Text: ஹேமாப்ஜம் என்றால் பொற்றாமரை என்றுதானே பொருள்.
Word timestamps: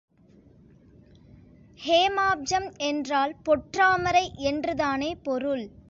ஹேமாப்ஜம் 1.79 2.77
என்றால் 2.77 3.35
பொற்றாமரை 3.49 4.33
என்றுதானே 4.33 5.15
பொருள். 5.15 5.71